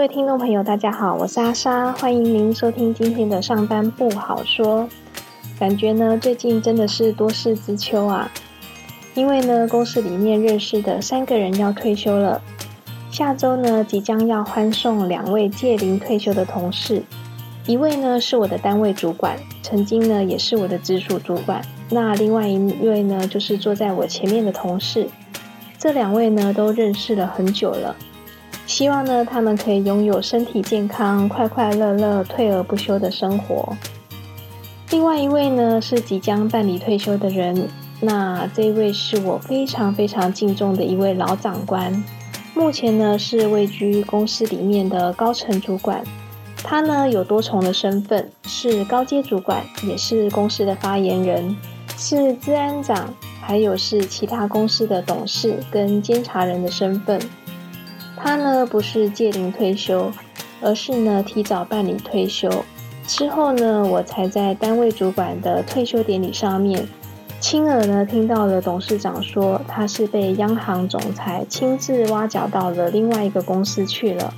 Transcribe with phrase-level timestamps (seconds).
[0.00, 4.88] 各位听众朋友，大家好，我是阿莎，欢迎您收听今天的上班不好说。
[5.58, 8.32] 感觉呢，最近真的是多事之秋啊，
[9.12, 12.40] 因为呢，公司里面认识的三个人要退休了，
[13.10, 17.02] 下周呢，即将要欢送两位届龄退休的同事，
[17.66, 25.06] 一位呢是我的单位主管，曾经呢也是我的直属主管，那另外一位呢就是坐在我前面的同事，
[25.78, 27.94] 这两位呢都认识了很久了。
[28.70, 33.76] 希望呢，他们可以拥有身体健康、快快乐乐、退而不休的生活。
[34.90, 37.68] 另外一位呢，是即将办理退休的人。
[38.00, 42.02] 那这一位是我非常非常敬重的一位老长官，
[42.54, 46.04] 目前呢是位居公司里面的高层主管。
[46.62, 51.56] 他呢有多重的身份，是高阶主管，也是公司的发言人，
[51.96, 57.20] 是治安长，还有是其他公司的董事跟监察人的身份。
[58.22, 60.12] 他呢不是届龄退休，
[60.60, 62.48] 而是呢提早办理退休。
[63.06, 66.86] 之后呢，我才在单位主管的退休典礼上面，
[67.40, 74.32] 亲耳呢听到了董事长说，他是被央行总裁亲自挖角到了另外一个公司去了。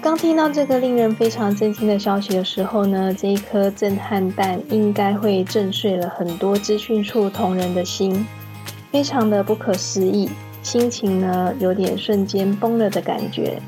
[0.00, 8.24] 刚听到这个令人非常震惊的消息的时候呢，这一颗震撼弹应该会震碎了很多资讯处同仁的心，
[8.92, 10.30] 非常的不可思议。
[10.66, 13.62] 心情呢，有点瞬间崩了的感觉。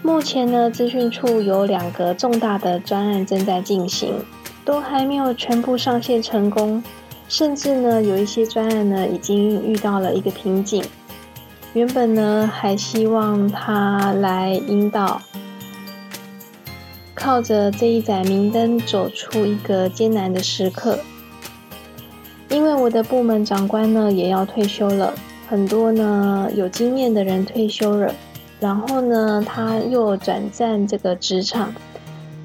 [0.00, 4.14] 目前呢，资讯处有两个重大的专案正在进行，
[4.64, 6.84] 都还没有全部上线成功，
[7.28, 10.84] 甚至呢，有一些专案呢，已经遇到了一个瓶颈。
[11.72, 15.20] 原本呢，还希望他来引导，
[17.12, 21.00] 靠着这一盏明灯走出一个艰难的时刻。
[22.48, 25.12] 因为我的部门长官呢，也要退休了。
[25.52, 28.14] 很多呢有经验的人退休了，
[28.58, 31.74] 然后呢他又转战这个职场。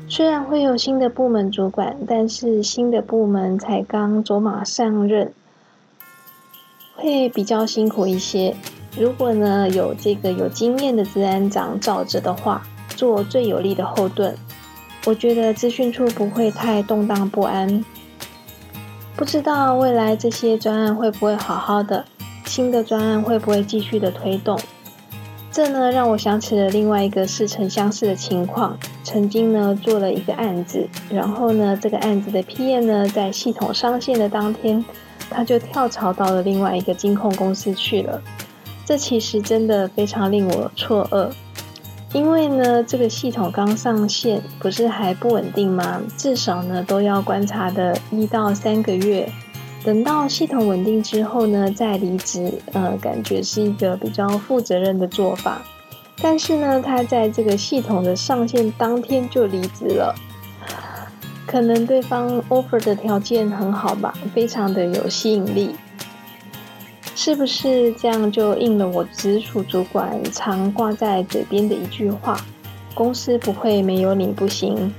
[0.09, 5.31] 虽然会有新的部门主管，但是新的部门才刚走马上任，
[6.97, 8.53] 会比较辛苦一些。
[8.99, 14.35] 如果呢有这个有经验的治安长罩着的话，做最有力的后盾，
[15.05, 17.85] 我觉得资讯处不会太动荡不安。
[19.15, 22.03] 不知道未来这些专案会不会好好的？
[22.47, 24.57] 新的专案会不会继续的推动？
[25.51, 28.77] 这呢让我想起了另外一个似曾相识的情况。
[29.03, 34.83] 曾经呢做了一个案子，然后呢这个案子的 PM 呢在系统上线的当天，
[35.29, 38.21] 他就跳槽到了另外一个金控公司去了。
[38.85, 41.31] 这其实真的非常令我错愕，
[42.13, 46.01] 因为呢这个系统刚上线，不是还不稳定吗？
[46.17, 49.29] 至少呢都要观察的一到三个月。
[49.83, 55.61] 等到系统稳定之后呢，再离职，呃，感觉是一个比较负责任的做法。
[56.21, 60.15] 但是呢，他在这个系统的上线当天就离职了，
[61.45, 65.75] 可能对方 offer 的条件很好吧，非常的有吸引力。
[67.15, 72.39] 是不是这样就应了我直属主管常挂在嘴边的一句话：
[72.93, 74.93] 公司不会没有你不行。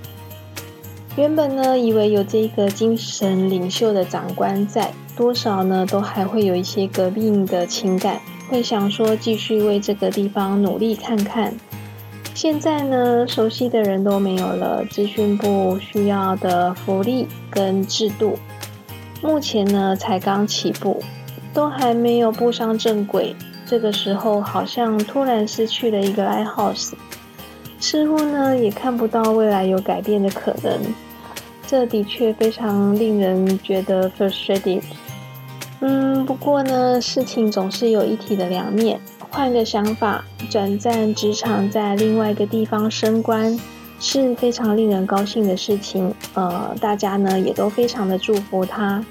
[1.19, 11.53] 原本呢，以为有这个精神领袖的长官在，多少呢都还会有一些革命的情感，会想说继续为这个地方努力看看。
[12.35, 18.39] 现在呢，熟悉的人都没有了，资讯部需要的福利跟制度，
[19.21, 21.03] 目前呢才刚起步，
[21.53, 23.35] 都还没有步上正轨。
[23.67, 26.93] 这个时候好像突然失去了一个 lighthouse，
[27.81, 30.81] 似乎呢也看不到未来有改变的可能。
[31.69, 34.81] 这的确非常令人觉得 frustrated。
[35.81, 38.99] 嗯，不过呢，事情总是有一体的两面。
[39.29, 43.61] 换个想法，转战职场，在另外一个地方升官，
[44.01, 46.15] 是非常令人高兴的事情。
[46.33, 49.05] 呃，大家呢也都非常的祝福他，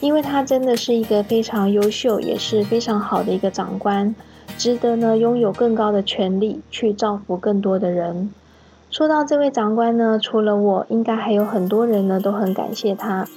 [0.00, 4.14] 因为他真的是一个非常优秀，也是非常好的一个长官。
[4.58, 8.30] 值得呢拥有更高的权利去造福更多的人。
[8.96, 13.28] 说到这位长官呢，除了我，应该还有很多人呢都很感谢他。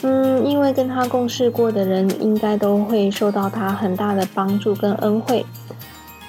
[0.00, 5.44] 嗯，因为跟他共事过的人，应该都会受到他很大的帮助跟恩惠。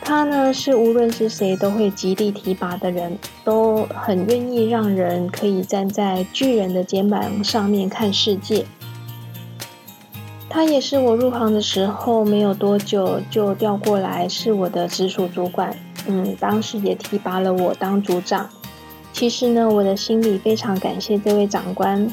[0.01, 8.65] 他呢是无论是谁都会极力提拔的人，都很愿意让人可以站在巨人的肩膀上面看世界。
[10.49, 15.73] 他也是我入行的时候没有多久就调过来，是我的直属主管。
[16.07, 18.49] 嗯，当时也提拔了我当组长。
[19.11, 22.07] 其实呢，我的心里非常感谢这位长官，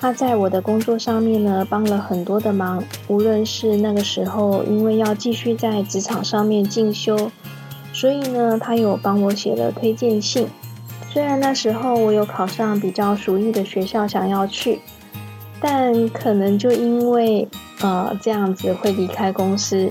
[0.00, 2.82] 他在我的工作上面呢帮了很多的忙。
[3.06, 7.30] 无论是那个时候因为要继续在职场上面进修，
[7.92, 10.48] 所以呢他有帮我写了推荐信。
[11.10, 14.80] 虽然那时候我有考上比较熟悉的学校想要去，
[15.60, 17.46] 但可能就因为
[17.80, 19.88] 呃这样子会离开公司。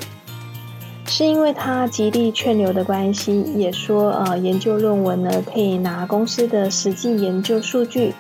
[1.09, 8.13] 是因为他极力劝留的关系，也说呃研究论文呢可以拿公司的实际研究数据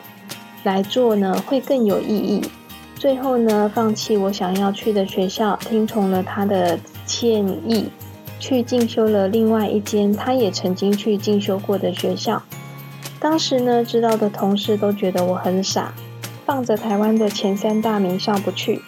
[0.63, 2.41] 来做呢会更有意义。
[2.95, 7.89] 最后呢放弃我想要去的学校，听从了他的建议，
[8.39, 12.41] 去进修了另外一间他也曾经去进修过的学校。
[13.19, 15.93] 当时呢知道的同事都觉得我很傻，
[16.45, 18.81] 放着台湾的前三大名校不去，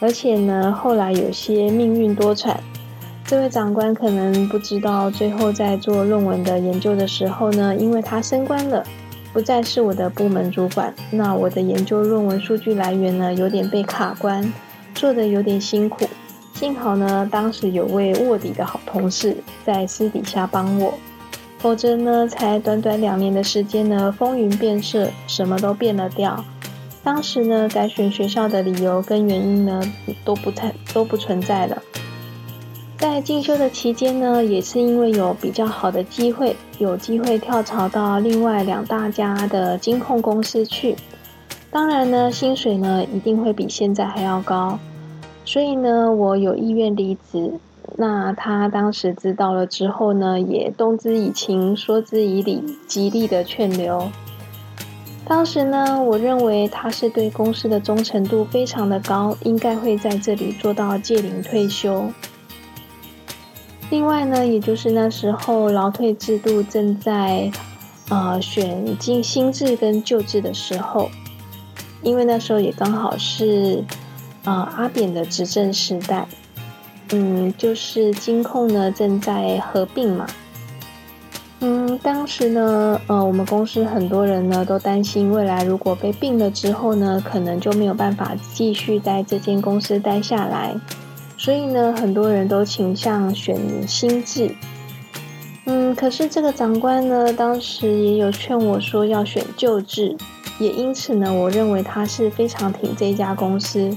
[0.00, 2.56] 而且呢后来有些命运多舛。
[3.26, 8.84] 这位长官可能不知道，最后在做论文的研究的时候呢，因为他升官了，
[9.32, 14.52] 不再是我的部门主管，那我的研究论文数据来源呢，有点被卡关，
[14.94, 16.06] 做的有点辛苦。
[16.52, 20.92] 幸好呢，当时有位卧底的好同事在私底下帮我，
[21.58, 26.44] 否则呢，才短短两年的时间呢，风云变色，什么都变了调。
[27.02, 29.80] 当时呢，改选学校的理由跟原因呢，
[30.24, 31.82] 都不太都不存在了。
[33.04, 40.96] 在进修的期间呢，也是因为有比较好的机会，有机会跳槽到另外两大家的金控公司去。
[41.70, 44.78] 当然呢，薪水呢一定会比现在还要高，
[45.44, 47.52] 所以呢，我有意愿离职。
[47.98, 54.08] 那他当时知道了之后呢，也动之以情，说之以理，极力的劝留。
[55.26, 62.06] 当时呢，我认为他是对公司的忠诚度非常的高，应该会在这里做到届龄退休。
[63.94, 67.48] 另外呢，也就是那时候劳退制度正在
[68.08, 71.08] 呃选进新制跟旧制的时候，
[72.02, 73.84] 因为那时候也刚好是
[74.42, 76.26] 呃阿扁的执政时代，
[77.12, 80.26] 嗯，就是金控呢正在合并嘛，
[81.60, 90.74] 嗯，当时呢，呃，我们公司很多人呢都担心未来如果被并了之后呢，可能就没有办法继续在这间公司待下来。
[91.44, 93.54] 所以呢，很多人都倾向选
[93.86, 94.50] 新制。
[95.66, 100.16] 嗯，可是这个长官呢，当时也有劝我说要选旧制，
[100.58, 103.94] 也因此呢，我认为他是非常挺这家公司，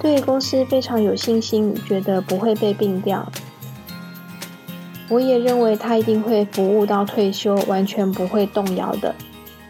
[0.00, 3.24] 对公司非常有信心，觉得不会被并掉。
[5.08, 9.14] 我也认为他一定会服务到退休，完全不会动摇的。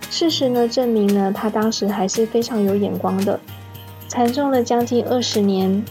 [0.08, 3.38] 事实呢，证明呢，他当时还是非常有眼光的，
[4.08, 5.84] 惨重了将近二十年。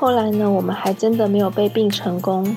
[0.00, 2.56] 后来呢，我们还真的没有被并成功。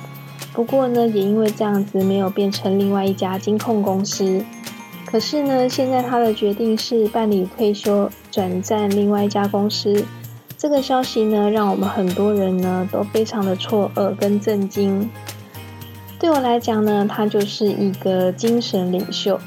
[0.54, 4.46] 不过呢，也因为这样子，没有变成另外一家金控公司。
[5.06, 10.06] 可是呢，现在他的决定是办理退休，转战另外一家公司。
[10.58, 15.10] 这个消息呢，让我们很多人呢都非常的错愕跟震惊。
[16.18, 19.38] 对我来讲呢，他就是一个精神领袖。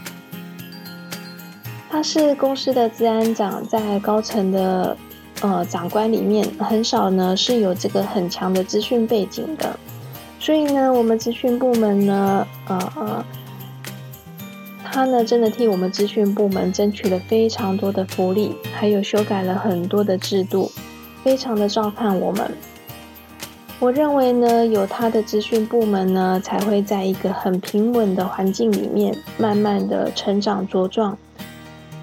[1.89, 4.95] 他是公司的治安长，在高层的。
[5.43, 9.79] 呃，长官里面很少呢是有这个很强的资讯背景的，
[10.41, 13.25] 所以呢，我们资讯部门呢，呃呃，
[14.83, 20.73] 他呢真的替我们资讯部门争取了非常多的福利，还有修改了很多的制度，
[21.23, 22.51] 非常的照看我们。
[23.79, 31.19] 我认为呢，有他的资讯部门呢，才会在一个很平稳的环境里面，慢慢的成长茁壮。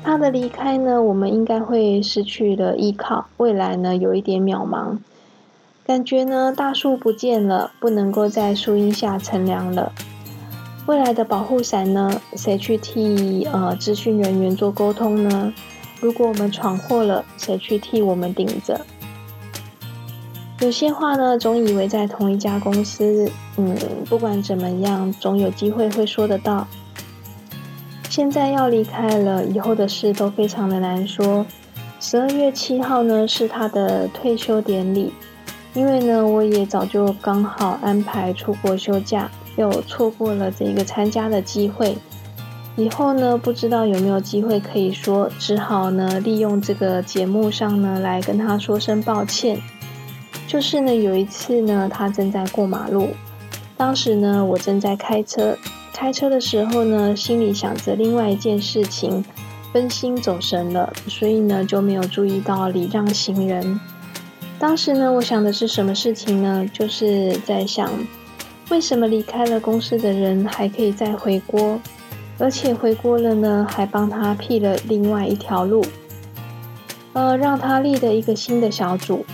[0.03, 4.97] 他的离开呢，我们应该会失去了依靠，未来呢有一点渺茫，
[5.87, 9.93] 感觉呢大树不见了，不能够在树荫下乘凉了。
[10.87, 15.53] 未来的保护伞呢，谁去替呃咨询人员做沟通呢？
[16.01, 18.81] 如果我们闯祸了，谁去替我们顶着？
[20.59, 23.73] 有些话呢，总以为在同一家公司，嗯，
[24.09, 26.67] 不管怎么样，总有机会会说得到。
[28.15, 31.43] 现在要离开了，以后的事都非常的难说。
[31.99, 35.11] 十二月七号呢是他的退休典礼，
[35.73, 41.97] 因为呢，我也早就刚好安排出国休假，又错过了这个参加的机会。
[42.75, 49.59] 以后呢，不知道有没有机会可以说，只好呢利用这个节目上呢来跟他说声抱歉。
[50.45, 53.09] 就是呢，有一次呢，他正在过马路，
[53.75, 55.57] 当时呢我正在开车，
[55.93, 59.23] 开车的时候呢，心里想着另外一件事情，
[59.71, 63.79] 分心走神了，所以呢就没有注意到礼让行人。
[64.59, 66.67] 当时呢，我想的是什么事情呢？
[66.73, 67.89] 就是在想，
[68.69, 71.79] 为什么离开了公司的人还可以再回国，
[72.39, 75.85] 而且回国了呢，还帮他辟了另外一条路，
[77.13, 79.25] 呃，让他立了一个新的小组。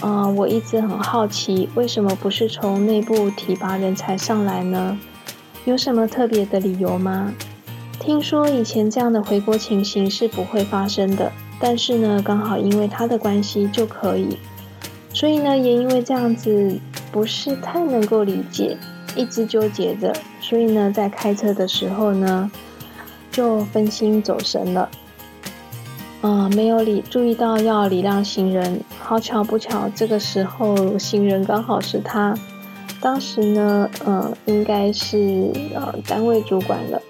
[0.00, 4.98] 呃，我一直很好奇，为什么不是从内部提拔人才上来呢？
[5.64, 7.32] 有什么特别的理由吗？
[8.00, 11.30] 听说以前这样的回国情形是不会发生的。
[11.64, 14.36] 但是呢，刚好因为他的关系就可以，
[15.14, 16.76] 所以呢，也因为这样子
[17.12, 18.76] 不是太能够理解，
[19.14, 22.50] 一直纠结着，所以呢，在开车的时候呢，
[23.30, 24.90] 就分心走神了，
[26.22, 32.34] 啊，没有理注意到要礼让行人，好巧不巧，这个时候行人刚好是他，
[33.02, 37.02] 当时呢，嗯，应该是呃单位主管了。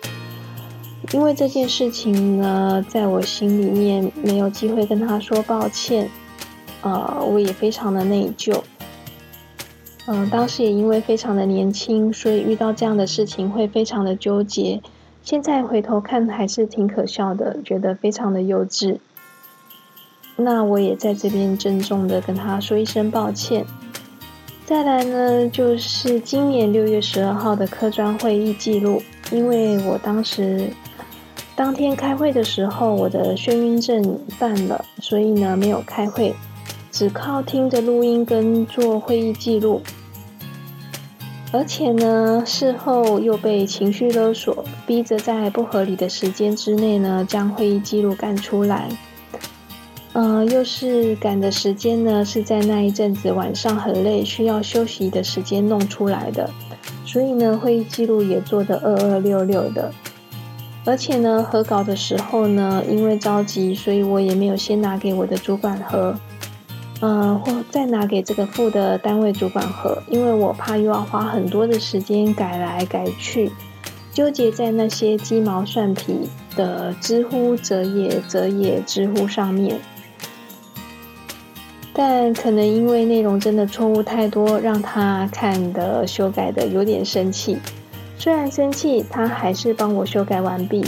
[1.13, 6.09] 因为这件事情呢，在我心里面没有机会跟他说抱歉，
[6.81, 8.59] 呃，我也非常的内疚。
[10.07, 14.81] 嗯，当时也因为非常的年轻，所以遇到这样的事情会非常的纠结。
[15.23, 18.97] 现在回头看还是挺可笑的，觉得非常的幼稚。
[20.37, 23.67] 那我也在这边郑重的跟他说一声抱歉。
[24.73, 30.71] 再来呢，就是今年六月十二号的科专会议记录，因为我当时。
[31.55, 36.35] 当天开会的时候，我的眩晕症犯了，所以呢没有开会，
[36.91, 39.83] 只靠听着录音跟做会议记录。
[41.53, 48.89] 而且呢，事后又被情绪勒索，逼着在不合理的时间之内呢将会议记录干出来。
[50.15, 56.51] 嗯，又是赶的时间呢，是在那一阵子晚上很累，需要休息的时间弄出来的，
[57.07, 59.91] 所以呢会议记录也做得二二六六的。
[60.85, 66.15] 而且呢，核稿的时候呢，因为着急，所以我也没有先拿给我的主管核，
[67.01, 73.51] 嗯，或再拿给这个副的单位主管核，因为我怕又要花很多的时间改来改去，
[74.13, 79.81] 纠结在那些鸡毛蒜皮的知乎折页折页知乎上面。
[81.95, 87.59] 但可能因为内容真的错误太多，让他看的修改的有点生气。
[88.17, 90.85] 虽然生气，他还是帮我修改完毕，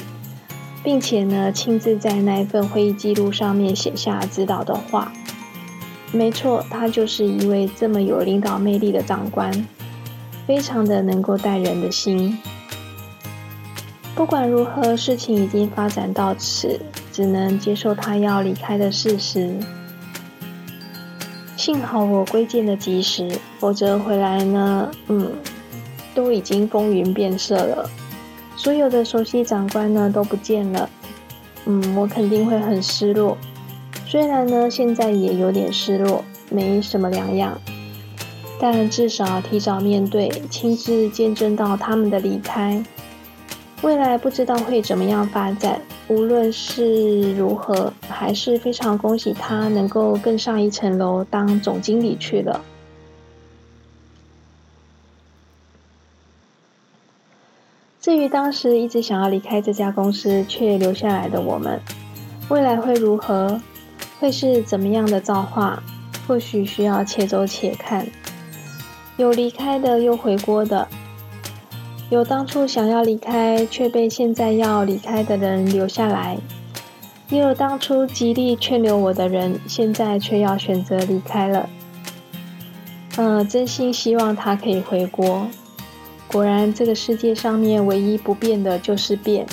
[0.82, 5.12] 并且呢，亲自在那一份会议记录上面写下指导的话。
[6.10, 9.52] 没错，他就是一位这么有领导魅力的长官，
[10.46, 12.38] 非常的能够带人的心。
[14.14, 16.80] 不管如何，事情已经发展到此，
[17.12, 19.54] 只能接受他要离开的事实。
[21.64, 23.26] 幸好我归建的及时，
[23.58, 25.32] 否则回来呢，嗯。
[26.14, 27.88] 都已经风云变色了，
[28.54, 30.90] 所有的熟悉长官呢都不见了，
[31.64, 33.38] 嗯，我肯定会很失落。
[34.06, 37.58] 虽然呢现在也有点失落，没什么两样，
[38.60, 42.84] 但至少提早面对，亲自见证到他们的离开，
[43.80, 45.80] 未来不知道会怎么样发展。
[46.08, 52.60] 无论是如何，还是非常恭喜他能够更上一层楼，当总经理去了。
[58.00, 61.80] 至于当时一直想要离开这家公司却留下来的我们，
[62.50, 63.60] 未来会如何？
[64.20, 65.82] 会是怎么样的造化？
[66.26, 68.06] 或许需要且走且看。
[69.16, 70.86] 有离开的，又回国的；
[72.10, 76.36] 有当初想要离开却被现在要离开的人留下来；
[77.30, 81.68] 也有当初极力劝留我的人，现在却要选择离开了。
[83.16, 85.46] 嗯，真心希望他可以回国。
[86.26, 89.46] 果然，这个世界上面唯一不变的就是变。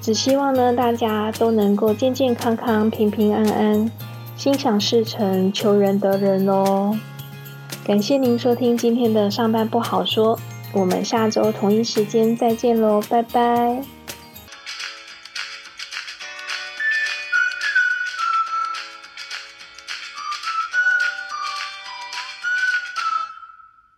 [0.00, 3.90] 只希望呢，大家都能够健健康康、平平安安，
[4.36, 6.96] 心想事成，求人得人哦。
[7.84, 10.38] 感谢您收听今天的上班不好说，
[10.76, 13.95] 我们下周同一时间再见喽，拜拜。